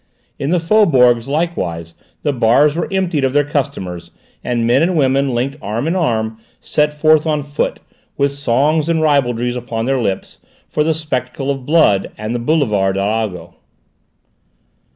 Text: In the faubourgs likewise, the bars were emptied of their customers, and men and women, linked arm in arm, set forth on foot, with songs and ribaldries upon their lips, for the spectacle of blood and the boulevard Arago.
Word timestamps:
In 0.39 0.49
the 0.49 0.59
faubourgs 0.59 1.27
likewise, 1.27 1.93
the 2.23 2.33
bars 2.33 2.75
were 2.75 2.91
emptied 2.91 3.23
of 3.23 3.33
their 3.33 3.43
customers, 3.43 4.09
and 4.43 4.65
men 4.65 4.81
and 4.81 4.97
women, 4.97 5.31
linked 5.31 5.57
arm 5.61 5.85
in 5.87 5.95
arm, 5.95 6.39
set 6.59 6.91
forth 6.91 7.27
on 7.27 7.43
foot, 7.43 7.81
with 8.17 8.31
songs 8.31 8.89
and 8.89 8.99
ribaldries 9.03 9.55
upon 9.55 9.85
their 9.85 10.01
lips, 10.01 10.39
for 10.67 10.83
the 10.83 10.95
spectacle 10.95 11.51
of 11.51 11.67
blood 11.67 12.11
and 12.17 12.33
the 12.33 12.39
boulevard 12.39 12.97
Arago. 12.97 13.57